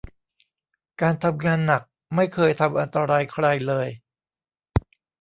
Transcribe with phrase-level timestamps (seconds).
[1.01, 1.81] การทำงานหนัก
[2.15, 3.87] ไม่เคยทำอันตรายใครเลย